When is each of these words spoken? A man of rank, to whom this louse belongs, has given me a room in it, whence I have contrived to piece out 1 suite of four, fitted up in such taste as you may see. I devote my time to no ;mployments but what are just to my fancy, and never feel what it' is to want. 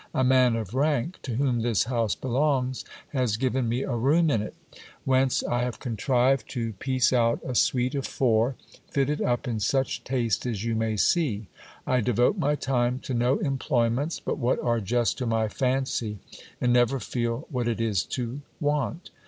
A 0.15 0.23
man 0.23 0.55
of 0.55 0.73
rank, 0.73 1.19
to 1.21 1.35
whom 1.35 1.61
this 1.61 1.87
louse 1.87 2.15
belongs, 2.15 2.83
has 3.09 3.37
given 3.37 3.69
me 3.69 3.83
a 3.83 3.95
room 3.95 4.31
in 4.31 4.41
it, 4.41 4.55
whence 5.05 5.43
I 5.43 5.61
have 5.61 5.77
contrived 5.77 6.49
to 6.53 6.73
piece 6.73 7.13
out 7.13 7.45
1 7.45 7.53
suite 7.53 7.93
of 7.93 8.07
four, 8.07 8.55
fitted 8.89 9.21
up 9.21 9.47
in 9.47 9.59
such 9.59 10.03
taste 10.03 10.47
as 10.47 10.63
you 10.65 10.73
may 10.73 10.97
see. 10.97 11.49
I 11.85 12.01
devote 12.01 12.35
my 12.39 12.55
time 12.55 12.97
to 13.01 13.13
no 13.13 13.37
;mployments 13.37 14.19
but 14.25 14.39
what 14.39 14.59
are 14.63 14.81
just 14.81 15.19
to 15.19 15.27
my 15.27 15.47
fancy, 15.47 16.17
and 16.59 16.73
never 16.73 16.99
feel 16.99 17.45
what 17.51 17.67
it' 17.67 17.79
is 17.79 18.03
to 18.05 18.41
want. 18.59 19.11